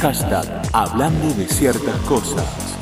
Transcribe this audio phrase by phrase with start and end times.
[0.00, 2.78] Hashtag Hablando de ciertas cosas.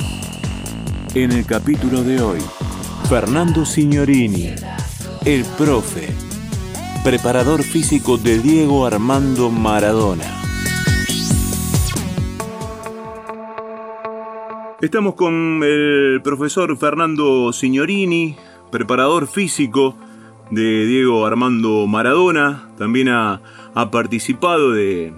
[1.15, 2.39] En el capítulo de hoy,
[3.09, 4.53] Fernando Signorini,
[5.25, 6.09] el profe,
[7.03, 10.25] preparador físico de Diego Armando Maradona.
[14.79, 18.37] Estamos con el profesor Fernando Signorini,
[18.71, 19.95] preparador físico
[20.51, 22.69] de Diego Armando Maradona.
[22.77, 23.41] También ha,
[23.91, 25.13] participado de,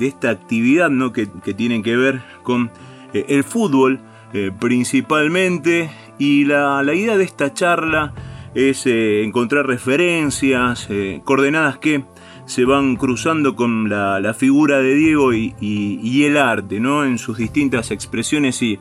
[0.00, 1.12] esta actividad ¿no?
[1.12, 2.70] que, tiene que ver con
[3.12, 4.00] eh, el fútbol
[4.32, 5.90] eh, principalmente.
[6.18, 8.12] Y la, idea de esta charla
[8.54, 10.88] es eh, encontrar referencias,
[11.24, 12.04] coordenadas que
[12.44, 17.04] se van cruzando con la, figura de Diego y, el arte, ¿no?
[17.04, 18.78] En sus distintas expresiones y,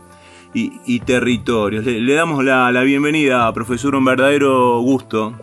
[1.05, 1.85] territorios.
[1.85, 5.33] Le, damos la, la bienvenida, profesor, un verdadero gusto.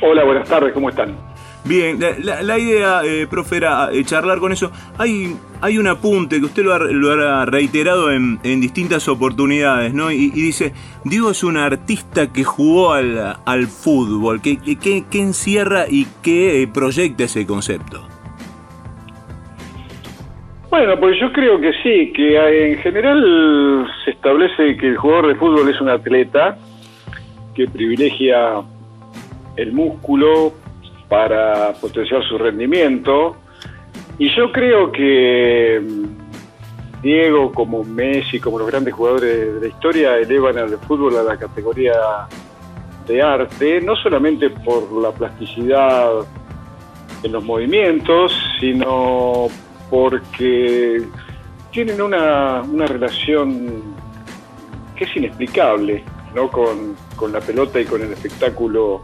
[0.00, 1.27] Hola, buenas tardes, ¿cómo están?
[1.68, 4.72] Bien, la, idea, eh, profe, era eh, charlar con eso.
[4.96, 6.72] Hay, hay un apunte que usted lo
[7.12, 10.10] ha, reiterado en, distintas oportunidades, ¿no?
[10.10, 10.72] Y, dice,
[11.04, 14.40] Diego es un artista que jugó al, fútbol.
[14.40, 18.08] ¿Qué, qué, encierra y qué eh, proyecta ese concepto?
[20.70, 25.34] Bueno, pues yo creo que sí, que en general se establece que el jugador de
[25.34, 26.56] fútbol es un atleta
[27.54, 28.62] que privilegia
[29.56, 30.54] el músculo
[31.08, 33.36] para potenciar su rendimiento.
[34.18, 40.16] Y yo creo que mm, Diego, como Messi, como los grandes jugadores de la historia,
[40.18, 41.94] elevan al fútbol a la categoría
[43.06, 46.10] de arte, no solamente por la plasticidad
[47.22, 49.48] en los movimientos, sino
[49.90, 51.02] porque
[51.70, 53.82] tienen una, una relación
[54.94, 56.50] que es inexplicable ¿no?
[56.50, 59.02] con, con la pelota y con el espectáculo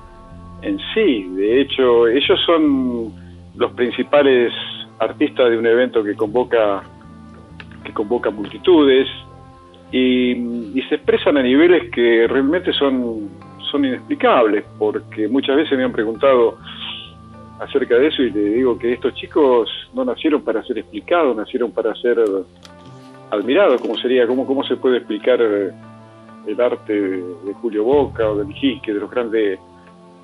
[0.65, 1.29] en sí.
[1.31, 3.13] De hecho, ellos son
[3.57, 4.53] los principales
[4.99, 6.83] artistas de un evento que convoca
[7.85, 9.07] que convoca multitudes
[9.93, 13.29] y, se expresan a niveles que realmente son
[13.71, 16.59] son inexplicables porque muchas veces me han preguntado
[17.61, 21.73] acerca de eso y le digo que estos chicos no nacieron para ser explicados, nacieron
[21.73, 22.19] para ser
[23.31, 28.53] admirados, como sería, cómo, cómo se puede explicar el arte de Julio Boca o de
[28.55, 29.59] Jique, de los grandes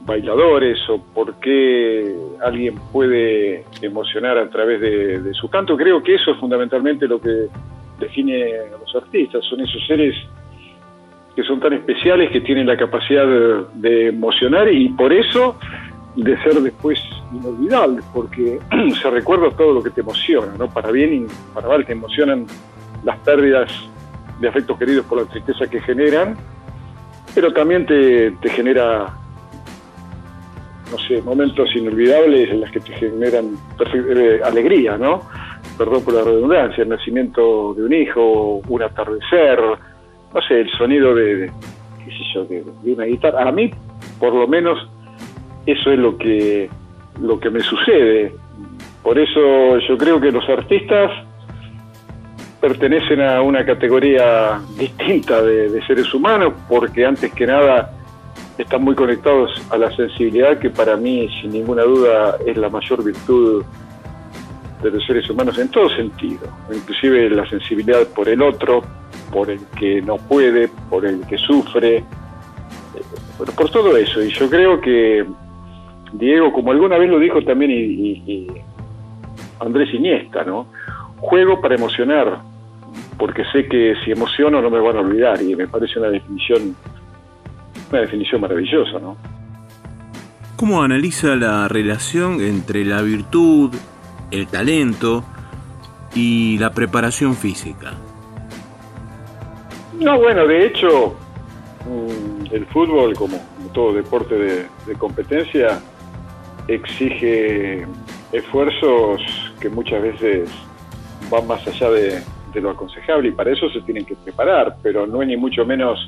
[0.07, 5.77] bailadores o por qué alguien puede emocionar a través de, su canto.
[5.77, 7.47] Creo que eso es fundamentalmente lo que
[7.99, 8.45] define
[8.75, 10.15] a los artistas, son esos seres
[11.37, 13.27] que son tan especiales que tienen la capacidad
[13.75, 15.57] de, emocionar y por eso
[16.17, 17.01] de ser después
[17.33, 18.59] inolvidables, porque
[19.01, 20.69] se recuerda todo lo que te emociona, ¿no?
[20.69, 22.47] Para bien y para mal te emocionan
[23.05, 23.71] las pérdidas
[24.41, 26.37] de afectos queridos por la tristeza que generan,
[27.35, 29.15] pero también te, te genera
[30.91, 33.57] no sé, momentos inolvidables en los que te generan
[33.95, 35.23] eh, alegría, ¿no?
[35.79, 39.61] Perdón por la redundancia, el nacimiento de un hijo, un atardecer,
[40.35, 41.51] no sé, el sonido de,
[42.05, 43.49] qué sé yo, de, una guitarra.
[43.49, 43.71] A mí,
[44.19, 44.79] por lo menos,
[45.67, 46.69] eso es lo que,
[47.21, 48.35] lo que me sucede.
[49.03, 51.11] Por eso yo creo que los artistas
[52.61, 58.00] pertenecen a una categoría distinta de seres humanos, porque antes que nada
[58.63, 63.03] están muy conectados a la sensibilidad que para mí, sin ninguna duda, es la mayor
[63.03, 63.65] virtud
[64.83, 68.83] de los seres humanos en todo sentido, inclusive la sensibilidad por el otro,
[69.33, 72.05] por el que no puede, por el que sufre, eh,
[73.37, 74.23] por todo eso.
[74.23, 75.25] Y yo creo que
[76.13, 78.47] Diego, como alguna vez lo dijo también y,
[79.61, 80.67] Andrés Iniesta, ¿no?
[81.19, 82.41] Juego para emocionar,
[83.19, 86.75] porque sé que si emociono no me van a olvidar y me parece una definición
[87.91, 89.17] una definición maravillosa, ¿no?
[90.57, 93.75] ¿Cómo analiza la relación entre la virtud,
[94.31, 95.25] el talento
[96.15, 97.95] y la preparación física?
[99.99, 101.17] No, bueno, de hecho,
[101.87, 103.39] mm, el fútbol, como
[103.73, 104.35] todo deporte
[104.87, 105.81] de, competencia,
[106.69, 107.87] exige
[108.33, 109.23] esfuerzos
[109.61, 110.51] que muchas veces
[111.31, 112.23] van más allá de,
[112.53, 115.65] de, lo aconsejable y para eso se tienen que preparar, pero no es ni mucho
[115.65, 115.99] menos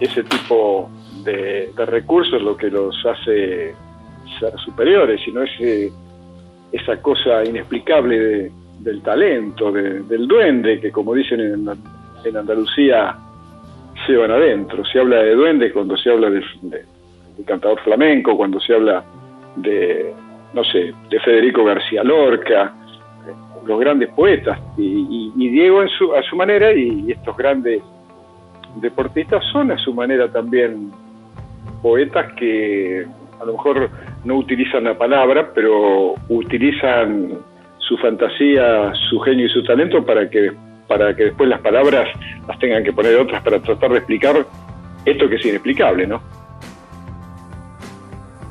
[0.00, 0.90] ese tipo
[1.24, 3.74] de, recursos lo que los hace
[4.38, 5.90] ser superiores, sino ese,
[6.72, 8.50] esa cosa inexplicable
[8.80, 11.68] del talento, del duende, que como dicen en,
[12.24, 13.16] en Andalucía,
[14.06, 14.84] se van adentro.
[14.84, 16.42] Se habla de duende cuando se habla de,
[17.44, 19.04] cantador flamenco, cuando se habla
[19.56, 20.12] de,
[20.52, 22.74] no sé, de Federico García Lorca,
[23.64, 27.82] los grandes poetas, y, Diego en su, a su manera y estos grandes
[28.80, 30.90] deportistas son a su manera también
[31.82, 33.06] poetas que
[33.40, 33.90] a lo mejor
[34.24, 37.38] no utilizan la palabra, pero utilizan
[37.78, 40.52] su fantasía, su genio y su talento para que,
[40.88, 42.08] para que después las palabras
[42.48, 44.46] las tengan que poner otras para tratar de explicar
[45.04, 46.20] esto que es inexplicable, ¿no?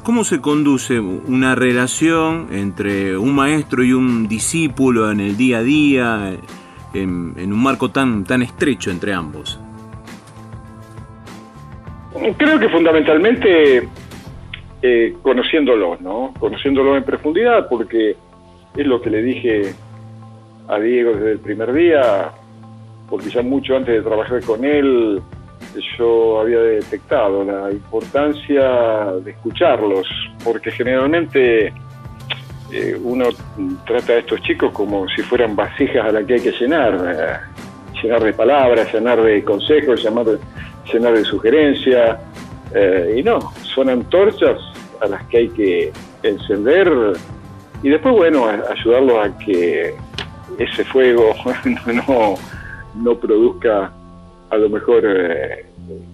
[0.03, 5.63] ¿Cómo se conduce una relación entre un maestro y un discípulo en el día a
[5.63, 6.37] día,
[6.93, 9.59] en, un marco tan, tan estrecho entre ambos?
[12.37, 13.87] Creo que fundamentalmente
[14.81, 16.33] eh, conociéndolo, ¿no?
[16.39, 18.15] Conociéndolo en profundidad, porque
[18.75, 19.73] es lo que le dije
[20.67, 22.31] a Diego desde el primer día,
[23.09, 25.21] porque ya mucho antes de trabajar con él,
[25.97, 30.07] yo había detectado la importancia de escucharlos,
[30.43, 31.73] porque generalmente
[32.71, 33.29] eh, uno
[33.85, 38.01] trata a estos chicos como si fueran vasijas a las que hay que llenar, eh,
[38.01, 40.25] llenar de palabras, llenar de consejos, llenar,
[40.91, 42.19] llenar de sugerencias,
[43.15, 43.39] y no,
[43.73, 44.59] son antorchas
[44.99, 45.93] a las que hay que
[46.23, 47.15] encender
[47.85, 49.93] y después, bueno, ayudarlos a que
[50.57, 51.35] ese fuego
[51.85, 52.35] no,
[52.95, 53.91] no produzca
[54.49, 55.65] a lo mejor eh,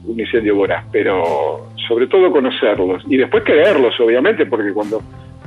[0.06, 5.02] un incendio voraz, pero sobre todo conocerlos y después creerlos, obviamente, porque cuando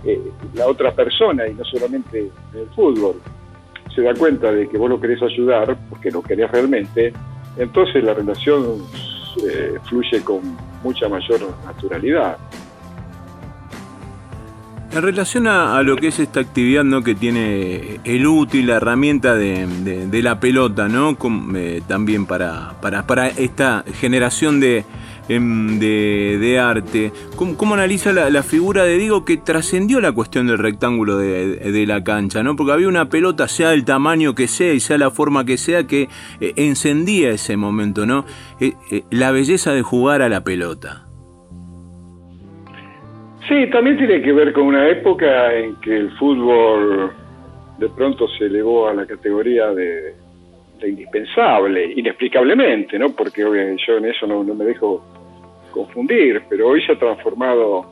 [0.05, 0.19] eh,
[0.55, 3.17] la otra persona, y no solamente en el fútbol,
[3.94, 7.12] se da cuenta de que vos lo querés ayudar, porque lo querés realmente,
[7.56, 8.82] entonces la relación
[9.48, 10.40] eh, fluye con
[10.82, 12.36] mucha mayor naturalidad.
[14.92, 17.02] En relación a, lo que es esta actividad ¿no?
[17.02, 21.16] que tiene el útil, la herramienta de, la pelota, ¿no?
[21.56, 24.84] Eh, también para, para, esta generación de,
[25.29, 31.19] em, de, arte, ¿Cómo, analiza la, figura de Diego que trascendió la cuestión del rectángulo
[31.19, 32.43] de, la cancha?
[32.43, 32.56] ¿no?
[32.56, 35.87] Porque había una pelota, sea el tamaño que sea y sea la forma que sea,
[35.87, 36.09] que
[36.41, 38.25] eh, encendía ese momento, ¿no?
[38.61, 38.73] Eh,
[39.11, 41.06] la belleza de jugar a la pelota.
[43.49, 47.12] Sí, también tiene que ver con una época en que el fútbol
[47.79, 50.15] de pronto se elevó a la categoría de,
[50.82, 53.11] indispensable, inexplicablemente, ¿no?
[53.11, 55.05] Porque yo en eso no, me dejo
[55.75, 57.85] confundir, pero hoy se ha transformado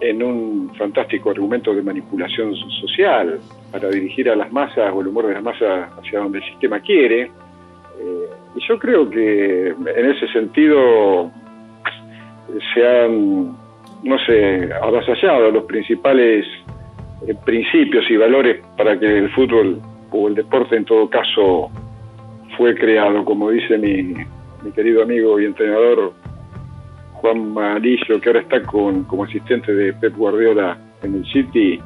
[0.00, 3.38] en un fantástico argumento de manipulación social
[3.70, 6.80] para dirigir a las masas o el humor de las masas hacia donde el sistema
[6.80, 7.22] quiere.
[7.22, 8.26] Eh,
[8.56, 11.30] y yo creo que en ese sentido
[12.74, 13.56] se han
[14.02, 16.46] no sé, avasallado los principales
[17.26, 21.70] eh, principios y valores para que el fútbol o el deporte en todo caso
[22.56, 24.14] fue creado, como dice mi,
[24.62, 26.12] mi querido amigo y entrenador
[27.26, 31.80] Juan Malillo, que ahora está con, como asistente de Pep Guardiola en el City,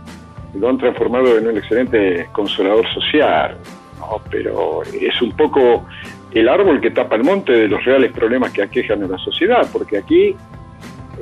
[0.54, 3.56] lo han transformado en un excelente consolador social,
[4.30, 5.86] pero es un poco
[6.32, 9.66] el árbol que tapa el monte de los reales problemas que aquejan a la sociedad,
[9.72, 10.36] porque aquí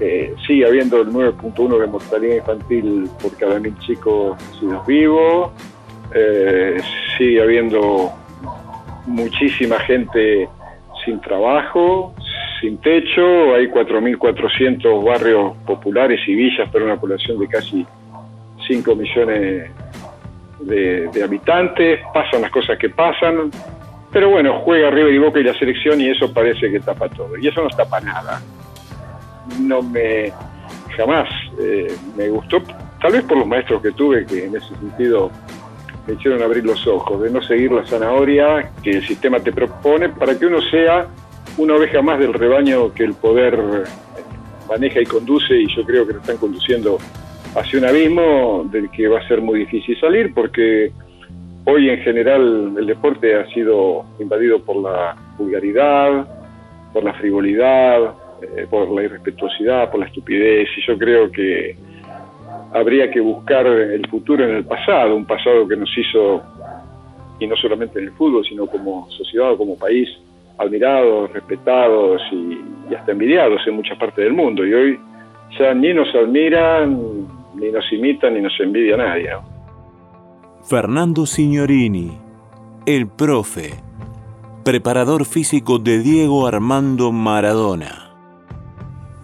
[0.01, 4.37] eh, sigue habiendo el 9.1 de mortalidad infantil por cada mil chicos
[4.87, 5.53] vivos,
[6.13, 6.77] eh,
[7.17, 8.11] sigue habiendo
[9.07, 10.49] muchísima gente
[11.05, 12.15] sin trabajo,
[12.61, 17.87] sin techo, hay 4.400 barrios populares y villas para una población de casi
[18.67, 19.71] 5 millones
[20.61, 23.51] de, habitantes, pasan las cosas que pasan,
[24.13, 27.37] pero bueno, juega River y Boca y la selección y eso parece que tapa todo,
[27.37, 28.41] y eso no tapa nada.
[29.61, 30.33] No me
[30.97, 31.29] jamás
[31.61, 32.61] eh, me gustó,
[33.01, 35.31] tal vez por los maestros que tuve que en ese sentido
[36.07, 40.09] me hicieron abrir los ojos, de no seguir la zanahoria que el sistema te propone
[40.09, 41.07] para que uno sea
[41.59, 43.59] una oveja más del rebaño que el poder
[44.69, 46.99] maneja y conduce y yo creo que lo están conduciendo
[47.55, 50.93] hacia un abismo del que va a ser muy difícil salir porque
[51.65, 56.29] hoy en general el deporte ha sido invadido por la vulgaridad,
[56.93, 61.77] por la frivolidad, eh, por la irrespetuosidad, por la estupidez, y yo creo que
[62.73, 66.43] habría que buscar el futuro en el pasado, un pasado que nos hizo,
[67.41, 70.09] y no solamente en el fútbol, sino como sociedad o como país,
[70.59, 74.67] admirados, respetados y, hasta envidiados en muchas partes del mundo.
[74.67, 75.01] Y hoy
[75.59, 76.99] ya ni nos admiran,
[77.55, 79.31] ni nos imitan, ni nos envidia nadie.
[80.69, 82.19] Fernando Signorini,
[82.87, 83.75] el profe,
[84.65, 88.08] preparador físico de Diego Armando Maradona.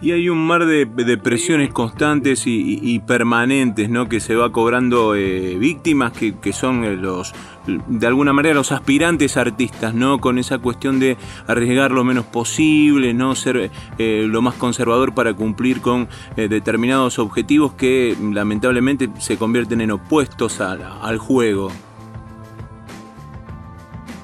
[0.05, 4.07] Y hay un mar de, presiones constantes y, permanentes, ¿no?
[4.07, 7.33] Que se va cobrando eh, víctimas que, son eh, los,
[7.65, 10.19] de alguna manera, los aspirantes artistas, ¿no?
[10.19, 13.33] Con esa cuestión de arriesgar lo menos posible, ¿no?
[13.33, 19.89] Ser eh, lo más conservador para cumplir con determinados objetivos que lamentablemente se convierten en
[19.89, 21.71] opuestos al juego.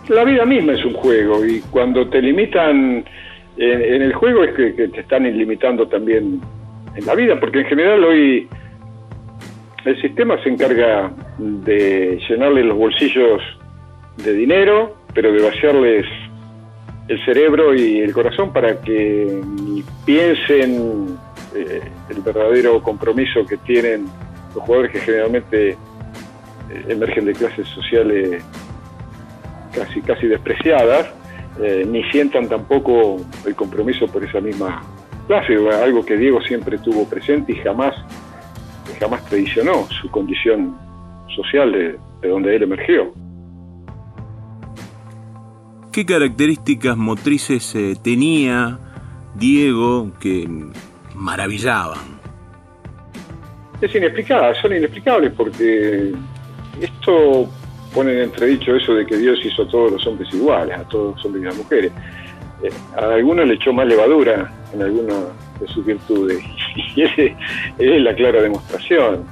[0.09, 3.03] La vida misma es un juego y cuando te limitan
[3.61, 6.41] en, el juego es que, te están limitando también
[6.95, 8.47] en la vida, porque en general hoy
[9.85, 13.41] el sistema se encarga de llenarle los bolsillos
[14.17, 16.05] de dinero, pero de vaciarles
[17.07, 19.41] el cerebro y el corazón para que
[20.05, 21.17] piensen
[21.55, 24.05] eh, el verdadero compromiso que tienen
[24.55, 25.75] los jugadores que generalmente eh,
[26.87, 28.43] emergen de clases sociales
[29.73, 31.20] casi, casi despreciadas,
[31.61, 34.81] eh, ni sientan tampoco el compromiso por esa misma
[35.27, 37.95] clase, algo que Diego siempre tuvo presente y jamás,
[38.99, 40.75] jamás traicionó su condición
[41.35, 43.13] social de, de donde él emergió.
[45.91, 48.79] ¿Qué características motrices eh, tenía
[49.35, 50.47] Diego que
[51.13, 52.21] maravillaban?
[53.81, 56.13] Es inexplicable, son inexplicables porque
[56.79, 57.49] esto
[57.93, 61.15] pone en entredicho eso de que Dios hizo a todos los hombres iguales, a todos
[61.15, 61.91] los hombres y las mujeres.
[62.63, 65.15] Eh, a algunos le echó más levadura en alguna
[65.59, 66.39] de sus virtudes
[66.95, 67.21] y esa
[67.77, 69.25] es la clara demostración.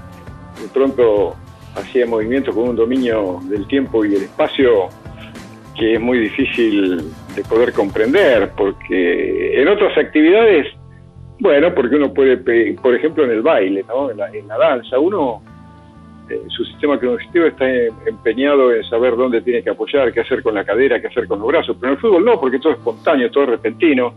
[0.62, 1.36] De pronto
[1.76, 4.90] hacía movimientos con un dominio del tiempo y el espacio
[5.80, 7.02] que es muy difícil
[7.36, 10.68] de poder comprender, porque en otras actividades,
[11.40, 12.38] bueno, porque uno puede,
[12.74, 14.12] por ejemplo, en el baile, ¿no?
[14.12, 15.42] en, la, danza, uno,
[16.30, 17.70] eh, su sistema cognitivo está
[18.06, 21.40] empeñado en saber dónde tiene que apoyar, qué hacer con la cadera, qué hacer con
[21.40, 24.14] los brazos, pero en el fútbol no, porque todo es espontáneo, todo es repentino.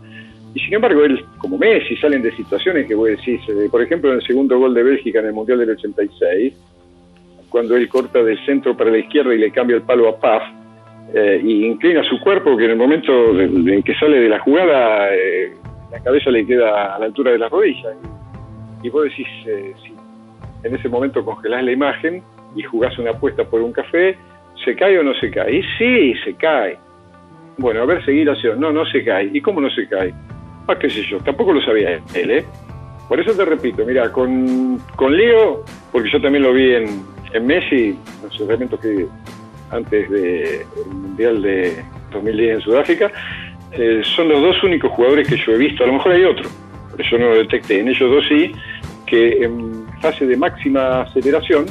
[0.53, 3.39] Y sin embargo, él, como Messi, salen de situaciones que voy a decir,
[3.71, 6.53] por ejemplo, en el segundo gol de Bélgica en el Mundial del 86,
[7.49, 10.43] cuando él corta del centro para la izquierda y le cambia el palo a Paf,
[11.13, 15.13] eh, y inclina su cuerpo, que en el momento en que sale de la jugada,
[15.13, 15.53] eh,
[15.91, 17.89] la cabeza le queda a la altura de la rodilla.
[18.81, 19.92] Y, vos decís, eh, si
[20.63, 22.23] en ese momento congelás la imagen
[22.55, 24.17] y jugás una apuesta por un café,
[24.63, 25.57] ¿se cae o no se cae?
[25.57, 26.77] Y sí, se cae.
[27.57, 28.59] Bueno, a ver, seguir haciendo.
[28.59, 29.29] No, no se cae.
[29.31, 30.13] ¿Y cómo no se cae?
[30.67, 32.45] Ah, qué sé yo, tampoco lo sabía él, ¿eh?
[33.09, 37.03] Por eso te repito, mira, con, con Leo, porque yo también lo vi en,
[37.33, 39.05] en Messi, los elementos que
[39.71, 43.11] antes del Mundial de 2010 en Sudáfrica,
[43.73, 46.49] eh, son los dos únicos jugadores que yo he visto, a lo mejor hay otro,
[46.95, 48.53] pero yo no lo detecté, en ellos dos sí,
[49.05, 51.65] que en fase de máxima aceleración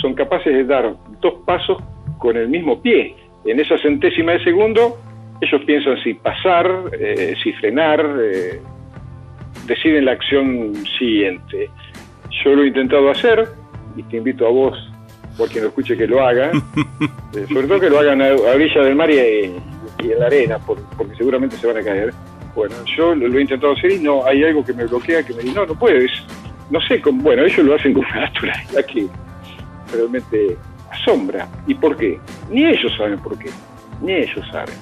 [0.00, 1.76] son capaces de dar dos pasos
[2.16, 3.14] con el mismo pie.
[3.44, 4.98] En esa centésima de segundo,
[5.42, 6.66] ellos piensan si pasar,
[6.98, 8.60] eh, si frenar, eh,
[9.66, 11.68] deciden la acción siguiente.
[12.42, 13.46] Yo lo he intentado hacer
[13.94, 14.76] y te invito a vos
[15.36, 16.50] por quien lo escuche que lo haga,
[17.34, 21.14] eh, sobre todo que lo hagan a, orilla del mar y, en la arena, porque
[21.14, 22.10] seguramente se van a caer.
[22.54, 25.42] Bueno, yo lo, he intentado hacer y no, hay algo que me bloquea, que me
[25.42, 26.10] dice, no, no puedes.
[26.70, 29.08] No sé, con, bueno, ellos lo hacen con una naturalidad que
[29.92, 30.56] realmente
[30.90, 31.48] asombra.
[31.66, 32.20] ¿Y por qué?
[32.50, 33.50] Ni ellos saben por qué,
[34.02, 34.74] ni ellos saben.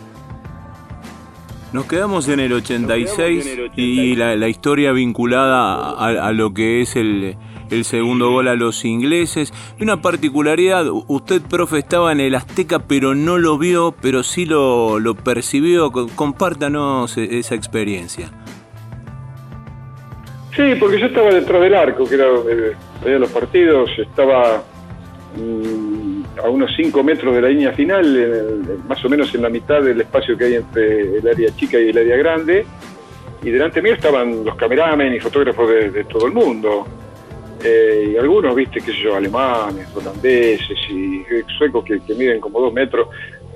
[1.72, 7.36] Nos quedamos en el 86, y la, historia vinculada a, lo que es el,
[7.70, 9.52] el segundo gol a los ingleses.
[9.78, 14.98] Una particularidad, usted, profe, estaba en el Azteca, pero no lo vio, pero sí lo,
[14.98, 15.90] lo percibió.
[15.90, 18.30] Compártanos e, esa experiencia.
[20.58, 24.60] Sí, porque yo estaba detrás del arco, que era eh, los partidos, estaba
[25.36, 29.80] mm, a unos 5 metros de la línea final, más o menos en la mitad
[29.80, 32.66] del espacio que hay entre el área chica y el área grande,
[33.40, 36.86] y delante mío estaban los cameramen y fotógrafos de todo el mundo.
[37.64, 41.24] Eh, y algunos, viste, qué sé yo, alemanes, holandeses y
[41.56, 43.08] suecos que, miden como dos metros,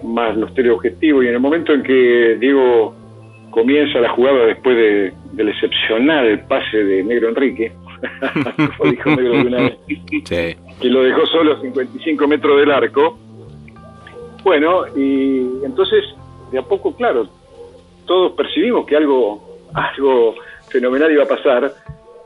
[0.03, 1.25] más los teleobjetivos.
[1.25, 2.95] Y en el momento en que Diego
[3.53, 7.73] comienza la jugada después de, del excepcional pase de Negro Enrique,
[8.91, 9.79] dijo Negro de una vez,
[10.81, 13.17] que lo dejó solo a 55 metros del arco.
[14.43, 16.03] Bueno, y entonces,
[16.51, 17.29] de a poco, claro,
[18.07, 19.41] todos percibimos que algo,
[19.73, 20.35] algo
[20.69, 21.73] fenomenal iba a pasar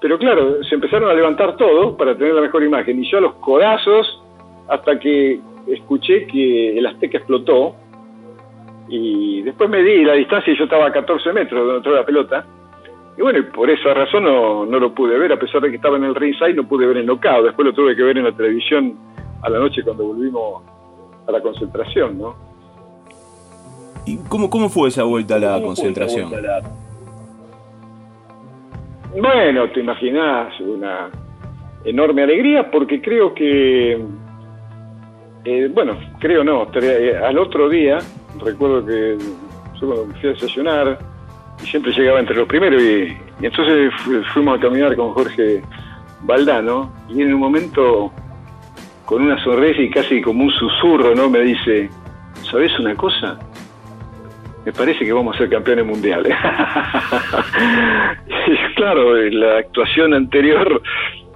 [0.00, 3.02] pero claro, se empezaron a levantar todos para tener la mejor imagen.
[3.02, 4.22] Y yo a los codazos,
[4.68, 7.74] hasta que escuché que el Azteca explotó.
[8.88, 12.04] Y después me di la distancia y yo estaba a 14 metros donde entró la
[12.04, 12.46] pelota.
[13.18, 15.96] Y bueno, por esa razón no, no lo pude ver, a pesar de que estaba
[15.96, 17.46] en el ringside, no pude ver el knockout.
[17.46, 18.94] Después lo tuve que ver en la televisión
[19.42, 20.62] a la noche cuando volvimos
[21.26, 22.34] a la concentración, ¿no?
[24.04, 26.30] ¿Y cómo, cómo fue esa vuelta a la concentración?
[29.20, 31.10] Bueno, te imaginas una
[31.84, 33.98] enorme alegría porque creo que,
[35.44, 37.98] eh, bueno, creo no, eh, al otro día,
[38.44, 39.18] recuerdo que
[39.80, 40.98] yo cuando fui a desayunar,
[41.62, 43.92] y siempre llegaba entre los primeros, y, entonces
[44.32, 45.62] fuimos a caminar con Jorge
[46.22, 48.12] Valdano, y en un momento,
[49.04, 51.28] con una sonrisa y casi como un susurro, ¿no?
[51.28, 51.90] Me dice,
[52.50, 53.38] ¿sabes una cosa?
[54.66, 56.36] me parece que vamos a ser campeones mundiales.
[58.74, 60.82] claro, la actuación anterior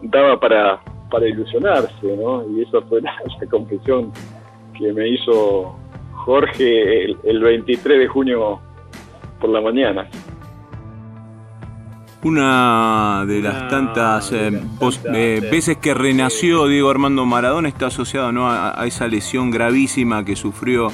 [0.03, 2.45] daba para, para ilusionarse, ¿no?
[2.51, 3.15] Y esa fue la,
[3.49, 4.13] confesión
[4.77, 5.79] que me hizo
[6.31, 8.61] Jorge el, 23 de junio
[9.41, 10.09] por la mañana.
[12.23, 14.53] Una de las tantas eh,
[15.13, 18.49] eh, veces que renació Diego Armando Maradona está asociado ¿no?
[18.49, 20.93] a, esa lesión gravísima que sufrió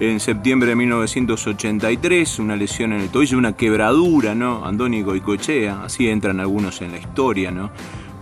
[0.00, 4.64] en septiembre de 1983, una lesión en el tobillo, una quebradura, ¿no?
[4.64, 7.70] Andónico y Cochea, así entran algunos en la historia, ¿no?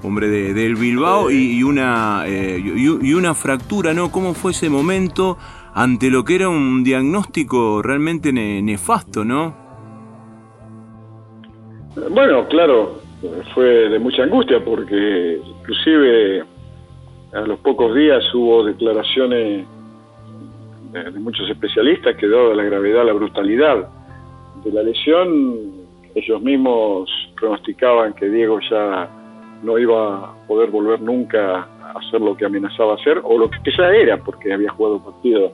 [0.03, 4.11] hombre de, del Bilbao, y, una, eh, y, una fractura, ¿no?
[4.11, 5.39] ¿Cómo fue ese momento
[5.75, 9.55] ante lo que era un diagnóstico realmente nefasto, ¿no?
[12.11, 13.01] Bueno, claro,
[13.55, 16.45] fue de mucha angustia porque inclusive
[17.33, 19.67] a los pocos días hubo declaraciones
[20.93, 23.89] de, muchos especialistas que dado la gravedad, la brutalidad
[24.65, 25.57] de la lesión,
[26.15, 29.09] ellos mismos pronosticaban que Diego ya
[29.63, 33.89] no iba a poder volver nunca hacer lo que amenazaba hacer o lo que ya
[33.89, 35.53] era, porque había jugado partidos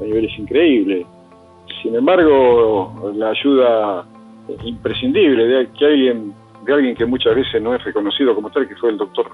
[0.00, 1.06] a niveles increíbles.
[1.82, 4.04] Sin embargo, la ayuda
[4.64, 6.32] imprescindible de que alguien,
[6.64, 9.26] de alguien que muchas veces no es reconocido como tal, que fue el doctor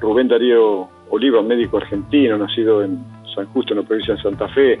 [0.00, 2.98] Rubén Darío Oliva, médico argentino, nacido en
[3.34, 4.80] San Justo, en la provincia de Santa Fe, eh,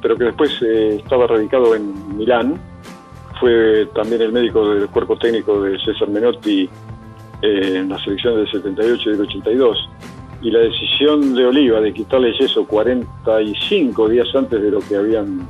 [0.00, 2.60] pero que después eh, estaba radicado en Milán.
[3.40, 6.68] Fue también el médico del cuerpo técnico de César Menotti
[7.42, 9.88] eh, en las elecciones del 78 y del 82.
[10.40, 15.46] Y la decisión de Oliva de quitarle yeso 45 días antes de lo que habían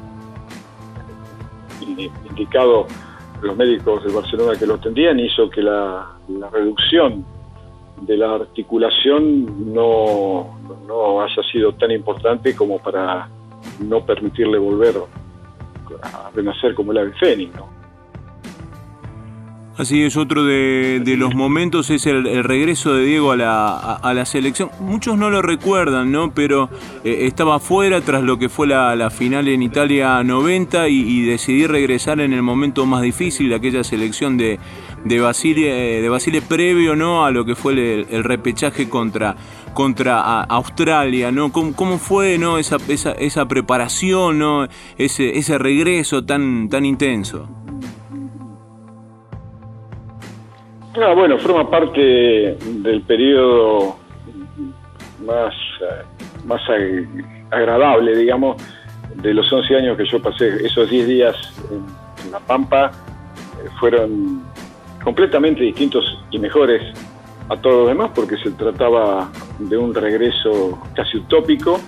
[2.30, 2.86] indicado
[3.42, 6.14] los médicos de Barcelona que lo tendrían hizo que la,
[6.52, 7.24] reducción
[8.02, 13.28] de la articulación no, no haya sido tan importante como para
[13.80, 14.94] no permitirle volver
[16.02, 17.54] a renacer como el ave fénix.
[17.56, 17.77] ¿no?
[19.78, 24.70] Así es, otro de, los momentos es el, regreso de Diego a la, selección.
[24.80, 26.32] Muchos no lo recuerdan, ¿no?
[26.34, 26.68] Pero
[27.04, 32.18] eh, estaba fuera tras lo que fue la, final en Italia 90 y, decidí regresar
[32.18, 34.58] en el momento más difícil de aquella selección de,
[35.04, 37.24] de, Basile, de Basile previo, ¿no?
[37.24, 39.36] A lo que fue el, repechaje contra,
[39.74, 41.52] contra Australia, ¿no?
[41.52, 42.58] ¿Cómo, fue, ¿no?
[42.58, 44.66] Esa, esa, esa preparación, ¿no?
[44.96, 47.57] Ese, ese regreso tan, tan intenso.
[50.96, 53.96] Ah, bueno, forma parte del periodo
[55.24, 55.54] más,
[56.44, 56.60] más
[57.50, 58.56] agradable, digamos,
[59.14, 60.64] de los 11 años que yo pasé.
[60.64, 61.36] Esos 10 días
[61.70, 62.90] en, La Pampa
[63.62, 64.42] eh, fueron
[65.02, 66.82] completamente distintos y mejores
[67.48, 71.80] a todos los demás porque se trataba de un regreso casi utópico.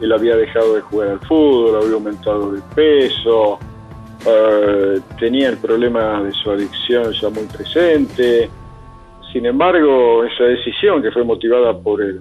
[0.00, 3.58] Él había dejado de jugar al fútbol, había aumentado de peso,
[4.24, 8.48] eh, tenía el problema de su adicción ya muy presente.
[9.32, 12.20] Sin embargo, esa decisión que fue motivada por el,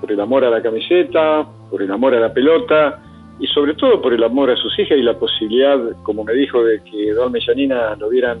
[0.00, 3.00] por el amor a la camiseta, por el amor a la pelota
[3.38, 6.62] y sobre todo por el amor a sus hijas y la posibilidad, como me dijo,
[6.64, 8.38] de que Don Mellanina lo vieran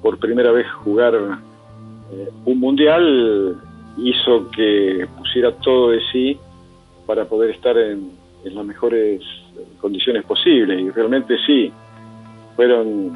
[0.00, 3.56] por primera vez jugar eh, un mundial,
[3.98, 6.38] hizo que pusiera todo de sí
[7.06, 8.10] para poder estar en
[8.44, 9.22] las mejores
[9.80, 10.80] condiciones posibles.
[10.80, 11.72] Y realmente sí,
[12.62, 13.12] fueron,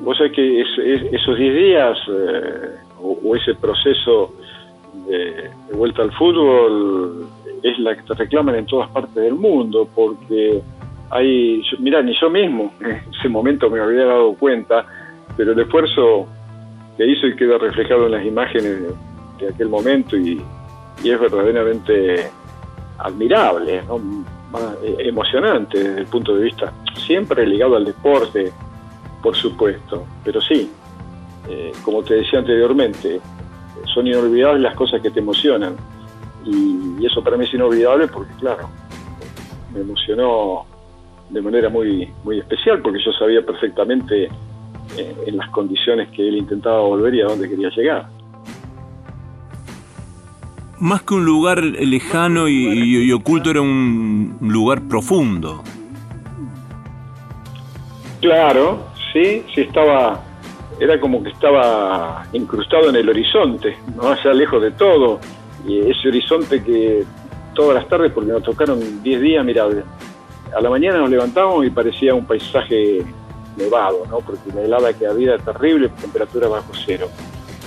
[0.00, 4.34] vos sabés que esos 10 días eh, o, ese proceso
[5.08, 7.26] de, vuelta al fútbol
[7.62, 10.60] es la que te reclaman en todas partes del mundo, porque
[11.10, 14.84] hay, mira, ni yo mismo en ese momento me había dado cuenta,
[15.36, 16.26] pero el esfuerzo
[16.98, 18.82] que hizo y queda reflejado en las imágenes
[19.38, 20.40] de, aquel momento y,
[21.02, 22.30] y, es verdaderamente
[22.98, 24.00] admirable, ¿no?
[24.82, 28.52] Eh, emocionante desde el punto de vista siempre ligado al deporte,
[29.20, 30.70] por supuesto, pero sí,
[31.48, 33.20] eh, como te decía anteriormente,
[33.92, 35.74] son inolvidables las cosas que te emocionan.
[36.44, 38.70] Y, eso para mí es inolvidable porque, claro,
[39.74, 40.64] me emocionó
[41.28, 44.24] de manera muy, muy especial porque yo sabía perfectamente
[44.96, 48.06] eh, en las condiciones que él intentaba volver y a dónde quería llegar.
[50.80, 55.62] Más que un lugar lejano y oculto, era un lugar profundo.
[58.24, 60.18] Claro, sí, sí estaba,
[60.80, 65.20] era como que estaba incrustado en el horizonte, no allá lejos de todo,
[65.66, 67.04] y ese horizonte que
[67.54, 69.66] todas las tardes, porque nos tocaron 10 días, mira,
[70.56, 73.04] a la mañana nos levantamos y parecía un paisaje
[73.58, 74.20] nevado, ¿no?
[74.20, 77.08] porque la helada que había era terrible, temperatura bajo cero,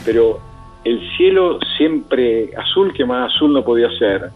[0.04, 0.40] pero
[0.88, 4.30] el cielo siempre azul, que más azul no podía ser,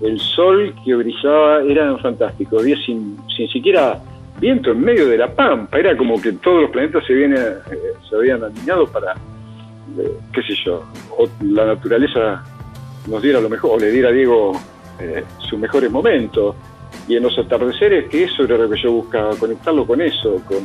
[0.00, 4.00] el sol que brillaba era fantástico, días sin, sin siquiera
[4.40, 7.92] viento en medio de la pampa, era como que todos los planetas se, viene, eh,
[8.08, 9.12] se habían alineado para,
[9.98, 10.84] eh, qué sé yo,
[11.42, 12.42] la naturaleza
[13.06, 14.52] nos diera lo mejor, o le diera a Diego
[15.00, 16.56] eh, sus mejores momentos.
[17.06, 20.58] Y en los atardeceres, que eso era lo que yo buscaba, conectarlo con eso, con,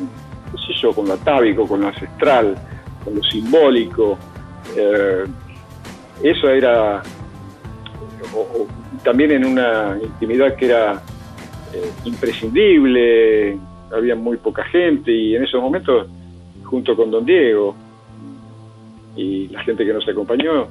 [0.51, 2.55] qué sé yo, con lo atávico, con lo ancestral,
[3.03, 4.17] con lo simbólico.
[4.75, 5.25] Eh,
[6.23, 7.03] eso era
[9.03, 11.01] también en una intimidad que era
[11.73, 13.57] eh, imprescindible,
[13.95, 16.07] había muy poca gente y en esos momentos,
[16.63, 17.75] junto con don Diego
[19.15, 20.67] y la gente que nos acompañó,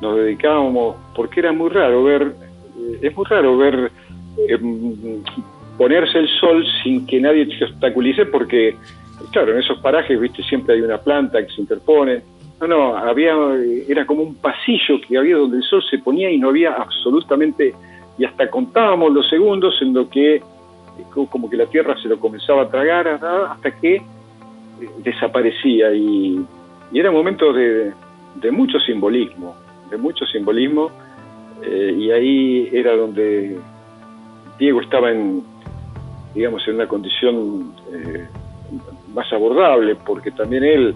[0.00, 2.34] nos dedicábamos, porque era muy raro ver,
[2.78, 3.90] eh, es muy raro ver
[4.48, 5.22] em,
[5.78, 8.76] ponerse el sol sin que nadie te obstaculice, porque,
[9.32, 12.22] claro, en esos parajes, viste, siempre hay una planta que se interpone.
[12.60, 13.34] No, no, había,
[13.86, 17.74] era como un pasillo que había donde el sol se ponía y no había absolutamente,
[18.16, 20.42] y hasta contábamos los segundos en lo que,
[21.30, 24.02] como que la tierra se lo comenzaba a tragar hasta que eh,
[25.02, 26.40] desaparecía y,
[26.94, 27.92] era un momento de,
[28.52, 29.54] mucho simbolismo,
[29.90, 30.90] de mucho simbolismo,
[31.62, 33.58] eh, y ahí era donde
[34.58, 35.42] Diego estaba en,
[36.34, 38.26] digamos, en una condición eh,
[39.12, 40.94] más abordable, porque también él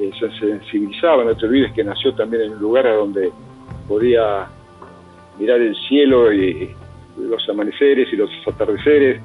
[0.00, 3.30] eh, se sensibilizaba, no te olvides que nació también en un lugar donde
[3.88, 4.46] podía
[5.38, 6.70] mirar el cielo y
[7.18, 9.20] los amaneceres y los atardeceres,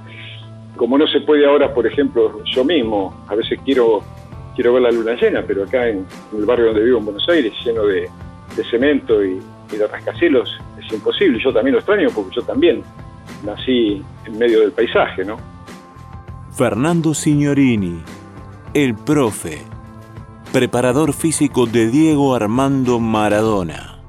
[0.75, 4.01] como no se puede ahora, por ejemplo, yo mismo, a veces quiero
[4.55, 6.05] quiero ver la luna llena, pero acá en,
[6.37, 8.09] el barrio donde vivo en Buenos Aires, lleno de,
[8.69, 9.39] cemento y,
[9.71, 11.39] y, de rascacielos, es imposible.
[11.41, 12.83] Yo también lo extraño porque yo también
[13.45, 15.37] nací en medio del paisaje, ¿no?
[16.51, 18.01] Fernando Signorini,
[18.73, 19.59] el profe,
[20.51, 23.99] preparador físico de Diego Armando Maradona.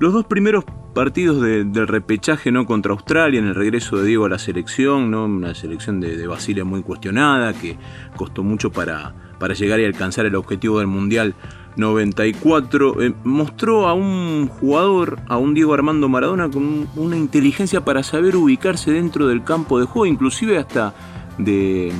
[0.00, 4.28] Los dos primeros partidos del repechaje no contra Australia en el regreso de Diego a
[4.28, 5.24] la selección, ¿no?
[5.24, 7.78] una selección de, de Basile muy cuestionada que
[8.16, 11.34] costó mucho para, para llegar y alcanzar el objetivo del Mundial
[11.76, 18.02] 94, eh, mostró a un jugador, a un Diego Armando Maradona, con una inteligencia para
[18.02, 20.92] saber ubicarse dentro del campo de juego, inclusive hasta
[21.38, 21.92] de,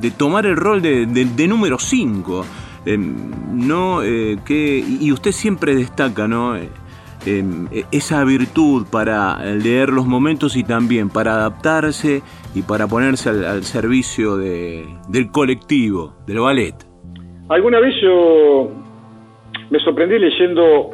[0.00, 2.44] de tomar el rol de, número 5.
[2.86, 6.56] Eh, no, eh, y usted siempre destaca ¿no?
[7.90, 12.22] esa virtud para leer los momentos y también para adaptarse
[12.54, 16.74] y para ponerse al, servicio del colectivo, del ballet.
[17.48, 18.70] Alguna vez yo
[19.70, 20.90] me sorprendí leyendo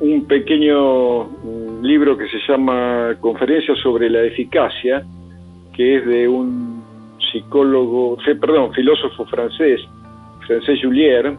[0.00, 5.04] un pequeño mm, libro que se llama Conferencias sobre la eficacia,
[5.74, 6.79] que es de un
[7.32, 9.80] psicólogo, perdón, filósofo francés,
[10.46, 11.34] Francés Julier,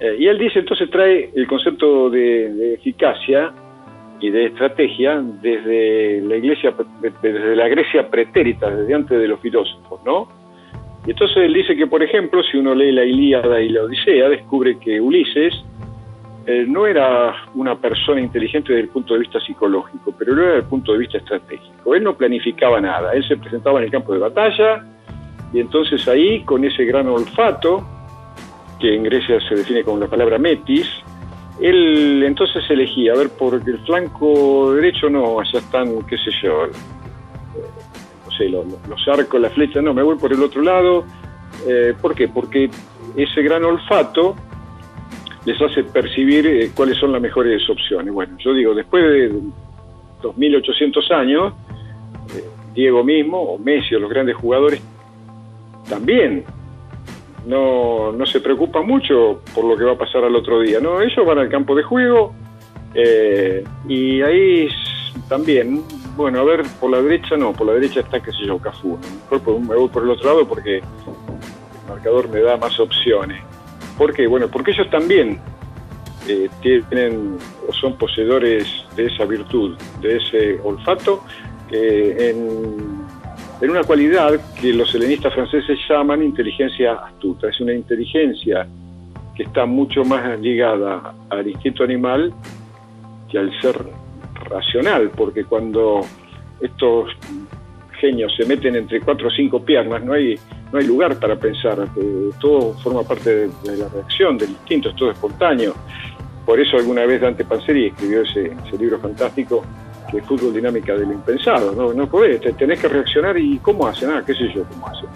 [0.00, 3.52] eh, y él dice, entonces trae el concepto de eficacia
[4.22, 10.00] y de estrategia desde la iglesia, desde la Grecia pretérita, desde antes de los filósofos,
[10.06, 10.28] ¿no?
[11.04, 14.28] Y entonces él dice que, por ejemplo, si uno lee la Ilíada y la Odisea,
[14.28, 15.52] descubre que Ulises
[16.46, 20.50] eh, no era una persona inteligente desde el punto de vista psicológico, pero lo era
[20.52, 21.94] desde el punto de vista estratégico.
[21.94, 24.84] Él no planificaba nada, él se presentaba en el campo de batalla
[25.52, 27.86] y entonces ahí, con ese gran olfato,
[28.80, 30.88] que en Grecia se define como la palabra metis,
[31.60, 36.66] él entonces elegía, a ver, por el flanco derecho no, allá están, qué sé yo,
[38.24, 41.04] no sé, los, arcos, la flecha, no, me voy por el otro lado.
[41.68, 42.26] Eh, ¿Por qué?
[42.26, 42.70] Porque
[43.16, 44.34] ese gran olfato
[45.44, 48.12] les hace percibir eh, cuáles son las mejores opciones.
[48.12, 49.32] Bueno, yo digo, después de
[50.22, 51.52] 2800 años,
[52.36, 54.80] eh, Diego mismo, o Messi, o los grandes jugadores,
[55.88, 56.44] también
[57.46, 60.80] no, no se preocupa mucho por lo que va a pasar al otro día.
[60.80, 62.32] No, ellos van al campo de juego
[62.94, 64.68] eh, y ahí
[65.28, 65.82] también,
[66.16, 68.98] bueno, a ver, por la derecha no, por la derecha está, qué sé yo, Cafú.
[69.30, 70.84] Mejor me voy por el otro lado porque el
[71.88, 73.42] marcador me da más opciones.
[73.96, 74.26] ¿Por qué?
[74.26, 75.38] Bueno, porque ellos también
[76.28, 77.36] eh, tienen
[77.68, 81.24] o son poseedores de esa virtud, de ese olfato,
[81.70, 83.02] eh, en
[83.62, 87.48] en una cualidad que los helenistas franceses llaman inteligencia astuta.
[87.48, 88.66] Es una inteligencia
[89.36, 92.34] que está mucho más ligada al instinto animal
[93.30, 93.76] que al ser
[94.50, 96.00] racional, porque cuando
[96.60, 97.10] estos
[98.00, 100.34] genios se meten entre cuatro o cinco piernas, no hay,
[100.72, 101.86] no hay lugar para pensar,
[102.40, 105.74] todo forma parte de, la reacción, del instinto, es todo espontáneo.
[106.46, 109.62] Por eso alguna vez Dante Panzeri escribió ese, libro fantástico
[110.12, 114.10] de fútbol dinámica de lo impensado, no, no podés, tenés que reaccionar y ¿cómo hacen?
[114.10, 115.08] Ah, qué sé yo, ¿cómo hacen?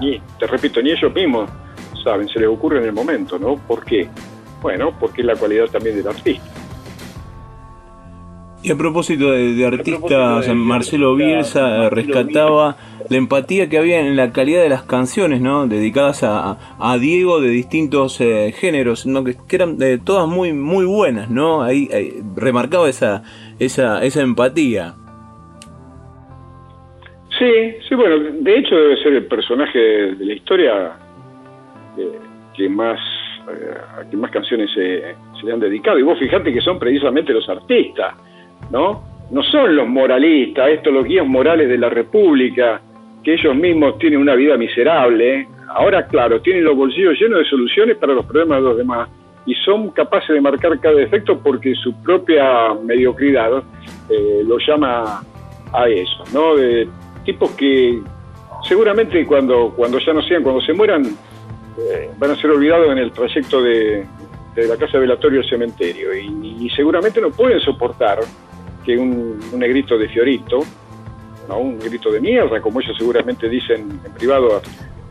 [0.00, 1.50] ni, te repito, ni ellos mismos
[2.02, 3.56] saben, se les ocurre en el momento, ¿no?
[3.56, 4.08] ¿Por qué?
[4.60, 6.53] Bueno, porque es la cualidad también del artista.
[8.64, 12.76] Y a propósito de, artistas, Marcelo Bielsa rescataba
[13.10, 15.66] la empatía que había en la calidad de las canciones, ¿no?
[15.66, 19.22] Dedicadas a, Diego de distintos eh, géneros, ¿no?
[19.22, 21.62] Que, eran eh, todas muy muy buenas, ¿no?
[21.62, 21.90] Ahí,
[22.36, 23.22] remarcaba esa,
[23.58, 24.94] esa, esa empatía.
[27.38, 30.92] Sí, sí, bueno, de hecho debe ser el personaje de la historia
[31.98, 32.18] eh,
[32.56, 32.98] que más
[33.46, 35.98] a quien más canciones se, se le han dedicado.
[35.98, 38.14] Y vos fijate que son precisamente los artistas
[38.74, 39.04] ¿no?
[39.30, 42.80] No son los moralistas, estos los guías morales de la República,
[43.22, 45.46] que ellos mismos tienen una vida miserable.
[45.68, 49.08] Ahora, claro, tienen los bolsillos llenos de soluciones para los problemas de los demás
[49.46, 53.62] y son capaces de marcar cada defecto porque su propia mediocridad
[54.10, 55.22] eh, lo llama
[55.72, 56.56] a eso, ¿no?
[56.56, 56.88] De
[57.24, 58.00] tipos que
[58.66, 62.98] seguramente cuando, cuando ya no sean, cuando se mueran, eh, van a ser olvidados en
[62.98, 64.04] el trayecto de,
[64.56, 68.20] la casa velatorio al cementerio y seguramente no pueden soportar
[68.84, 70.60] que un, negrito de Fiorito,
[71.48, 71.58] ¿no?
[71.58, 74.60] un grito de mierda, como ellos seguramente dicen en privado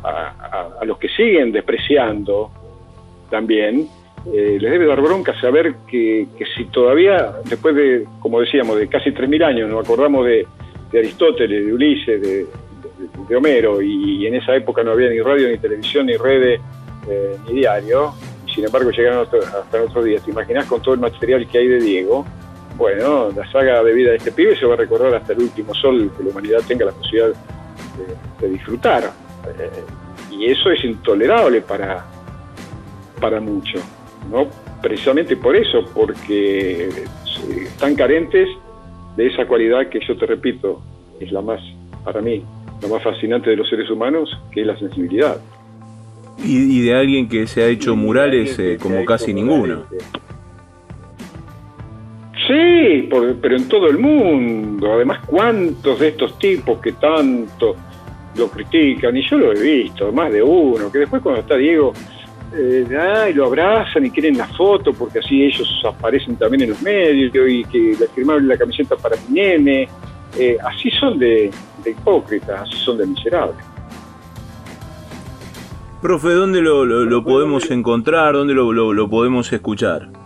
[0.04, 2.52] a, los que siguen despreciando
[3.30, 3.88] también,
[4.34, 9.12] eh, les debe dar bronca saber que, si todavía, después de, como decíamos, de casi
[9.12, 10.46] 3.000 años, nos acordamos de,
[10.94, 16.06] Aristóteles, de Ulises, de, Homero, y, en esa época no había ni radio, ni televisión,
[16.06, 16.62] ni redes,
[17.10, 18.14] eh, ni diario,
[18.46, 20.24] y sin embargo llegaron hasta, hasta nuestros días.
[20.24, 22.26] ¿Te imaginas con todo el material que hay de Diego?
[22.78, 25.74] Bueno, la saga de vida de este pibe se va a recordar hasta el último
[25.74, 27.34] sol que la humanidad tenga la posibilidad
[28.40, 29.12] de, disfrutar.
[29.60, 29.70] Eh,
[30.32, 32.06] y eso es intolerable para,
[33.22, 33.82] para muchos,
[34.30, 34.48] ¿no?
[34.82, 36.90] Precisamente por eso, porque
[37.66, 38.50] están carentes
[39.16, 40.82] de esa cualidad que yo te repito,
[41.20, 41.62] es la más,
[42.04, 42.44] para mí,
[42.82, 45.38] la más fascinante de los seres humanos, que es la sensibilidad.
[46.44, 49.86] Y, de alguien que se ha hecho murales eh, como casi ninguno.
[52.54, 54.94] Sí, pero en todo el mundo.
[54.94, 57.76] Además, ¿cuántos de estos tipos que tanto
[58.36, 59.18] lo critican?
[59.18, 61.94] Y yo lo he visto, más de uno, que después cuando está Diego,
[62.56, 66.82] eh, ay, lo abrazan y quieren la foto porque así ellos aparecen también en los
[66.84, 69.88] medios y que le firmaron la camiseta para mi nene.
[70.38, 71.50] Eh, así son de,
[71.84, 73.66] hipócritas, así son de miserables.
[76.04, 78.36] Profe, ¿dónde lo, podemos encontrar?
[78.36, 80.23] ¿Dónde lo podemos escuchar?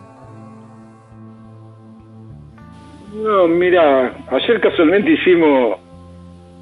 [3.27, 5.77] No, mira, ayer casualmente hicimos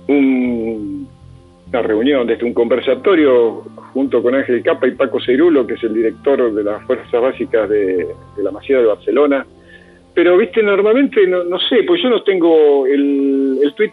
[0.07, 3.61] una reunión, desde un conversatorio
[3.93, 7.69] junto con Ángel Capa y Paco Cerulo, que es el director de las Fuerzas Básicas
[7.69, 9.45] de, la Masía de Barcelona.
[10.15, 13.91] Pero, viste, normalmente, no, sé, pues yo no tengo el, el tweet,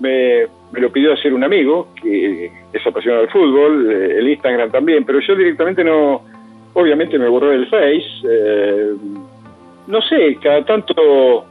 [0.00, 5.04] me, lo pidió hacer un amigo, que es apasionado del fútbol, eh, el Instagram también,
[5.04, 6.22] pero yo directamente no,
[6.72, 8.06] obviamente me borró el Face.
[8.26, 8.94] Eh,
[9.86, 11.44] no sé, cada tanto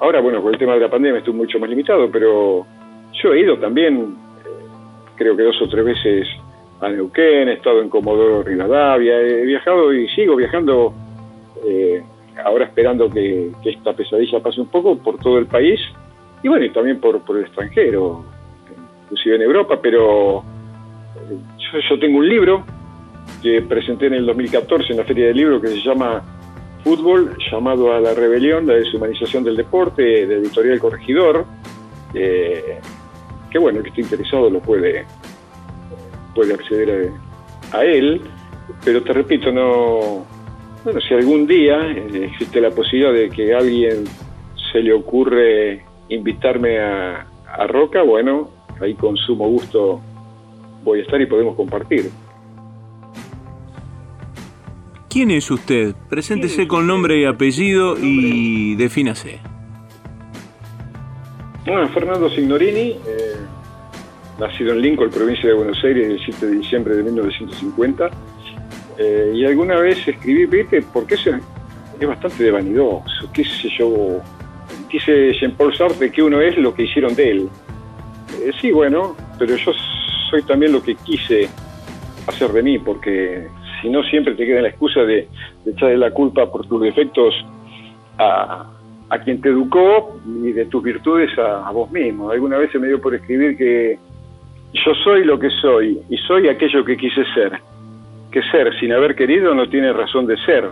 [0.00, 2.66] Ahora, bueno, con el tema de la pandemia estoy mucho más limitado, pero
[3.22, 4.48] yo he ido también, eh,
[5.16, 6.28] creo que dos o tres veces
[6.80, 10.92] a Neuquén, he estado en Comodoro Rivadavia, he viajado y sigo viajando,
[11.66, 12.02] eh,
[12.44, 15.80] ahora esperando que, esta pesadilla pase un poco por todo el país
[16.42, 18.22] y bueno, y también por, por el extranjero,
[19.04, 21.38] inclusive en Europa, pero eh,
[21.72, 22.64] yo, yo tengo un libro
[23.42, 26.22] que presenté en el 2014 en la Feria del Libro que se llama
[26.86, 31.44] fútbol llamado a la rebelión, la deshumanización del deporte, de Editorial Corregidor,
[32.14, 32.78] eh,
[33.50, 35.04] que bueno, el que esté interesado lo puede,
[36.32, 37.10] puede acceder
[37.72, 38.20] a, él,
[38.84, 40.24] pero te repito, no,
[40.84, 44.04] bueno, si algún día eh, existe la posibilidad de que a alguien
[44.70, 48.48] se le ocurre invitarme a, a Roca, bueno,
[48.80, 50.00] ahí con sumo gusto
[50.84, 52.12] voy a estar y podemos compartir.
[55.16, 55.94] ¿Quién es usted?
[56.10, 59.40] Preséntese con nombre y apellido y defínase.
[61.64, 63.36] Bueno, Fernando Signorini, eh,
[64.38, 68.10] nacido en Lincoln, provincia de Buenos Aires, el 7 de diciembre de 1950.
[68.98, 71.26] Eh, y alguna vez escribí, viste, porque es,
[71.98, 74.20] es bastante de vanidoso, qué sé yo.
[74.92, 77.48] Dice Jean-Paul Sartre que uno es lo que hicieron de él.
[78.42, 79.72] Eh, sí, bueno, pero yo
[80.28, 81.48] soy también lo que quise
[82.26, 83.48] hacer de mí, porque
[83.80, 85.28] si no siempre te queda la excusa de,
[85.66, 87.34] echarle la culpa por tus defectos
[88.18, 88.66] a,
[89.24, 92.30] quien te educó y de tus virtudes a, vos mismo.
[92.30, 93.98] Alguna vez se me dio por escribir que
[94.72, 97.60] yo soy lo que soy y soy aquello que quise ser.
[98.30, 100.70] Que ser sin haber querido no tiene razón de ser.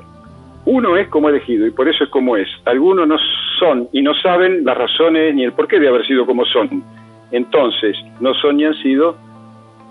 [0.67, 2.49] Uno es como elegido y por eso es como es.
[2.65, 3.17] Algunos no
[3.59, 6.83] son y no saben las razones ni el porqué de haber sido como son.
[7.31, 9.17] Entonces, no son ni han sido,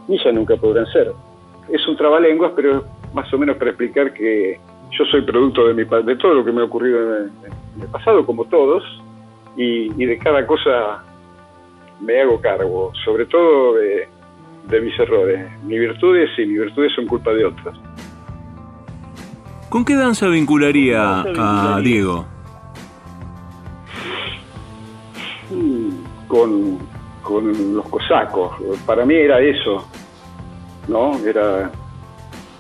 [0.08, 1.12] ni ya nunca podrán ser.
[1.70, 4.60] Es un trabalenguas, pero más o menos para explicar que
[4.98, 7.32] yo soy producto de, mi, de todo lo que me ha ocurrido en
[7.82, 8.84] el, pasado, como todos,
[9.56, 11.04] y, de cada cosa
[12.00, 14.08] me hago cargo, sobre todo de,
[14.82, 15.52] mis errores.
[15.64, 17.78] Mis virtudes y mis virtudes son culpa de otras.
[19.70, 22.26] ¿Con qué danza vincularía, a Diego?
[25.50, 26.80] Mm, con,
[27.22, 28.56] con los cosacos.
[28.86, 29.88] Para mí era eso,
[30.88, 31.18] ¿no?
[31.26, 31.72] Era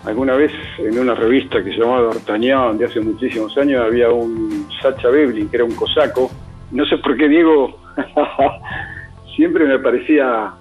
[0.05, 4.67] Alguna vez en una revista que se llamaba D'Artagnan de hace muchísimos años había un
[4.81, 6.29] Sacha Beblin que era un cosaco.
[6.71, 7.79] No sé por qué Diego
[9.35, 10.51] siempre me parecía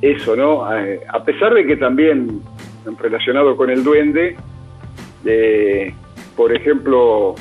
[0.00, 0.64] eso, ¿no?
[0.64, 2.42] A pesar de que también
[2.98, 4.36] relacionado con el duende,
[5.24, 5.92] eh,
[6.36, 7.34] por ejemplo,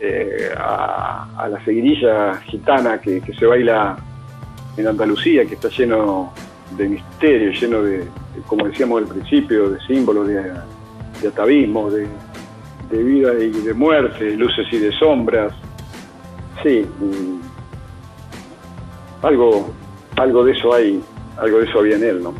[0.00, 3.96] eh, a, la seguirilla gitana que se baila
[4.76, 6.32] en Andalucía, que está lleno
[6.76, 8.04] de misterio, lleno de,
[8.46, 12.08] como decíamos al principio, de símbolos de, atavismo, de,
[12.90, 15.52] vida y de muerte, luces y de sombras.
[16.62, 16.86] Sí,
[19.22, 19.70] algo,
[20.16, 21.00] algo de eso hay,
[21.38, 22.34] algo de eso había en él, ¿no?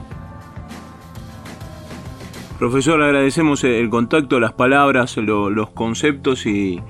[2.59, 6.81] Profesor, agradecemos el contacto, las palabras, los conceptos y,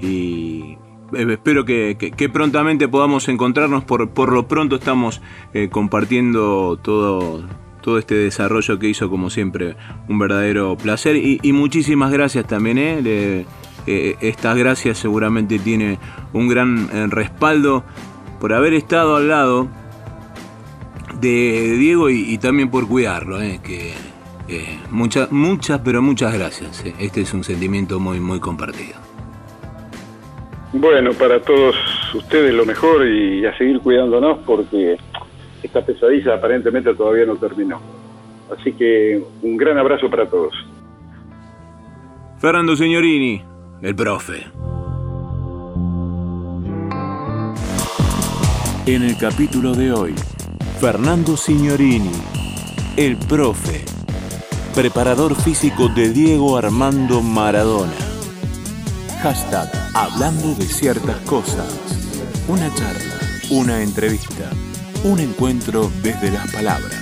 [0.00, 0.76] eh,
[1.12, 3.84] espero que, prontamente podamos encontrarnos.
[3.84, 5.22] Por, por lo pronto estamos
[5.54, 7.44] eh, compartiendo todo,
[7.82, 9.76] todo este desarrollo que hizo, como siempre,
[10.08, 11.16] un verdadero placer.
[11.16, 12.78] Y, muchísimas gracias también.
[12.78, 13.44] ¿eh?
[13.86, 15.98] estas gracias seguramente tiene
[16.32, 17.84] un gran respaldo
[18.40, 19.68] por haber estado al lado
[21.20, 23.38] de Diego y, también por cuidarlo.
[23.62, 23.92] que
[24.90, 26.84] muchas, muchas, pero muchas gracias.
[26.98, 29.02] Este es un sentimiento muy, muy compartido.
[30.74, 31.76] Bueno, para todos
[32.14, 34.96] ustedes lo mejor y a seguir cuidándonos porque
[35.62, 37.80] esta pesadilla aparentemente todavía no terminó.
[38.50, 40.54] Así que un gran abrazo para todos.
[42.38, 43.42] Fernando Signorini,
[43.82, 44.46] el profe.
[48.84, 50.14] En el capítulo de hoy,
[50.80, 52.10] Fernando Signorini,
[52.96, 53.84] el profe,
[54.74, 57.92] preparador físico de Diego Armando Maradona.
[59.22, 61.68] Hashtag Hablando de ciertas cosas.
[62.48, 63.20] Una charla,
[63.50, 64.50] una entrevista,
[65.04, 67.01] un encuentro desde las palabras.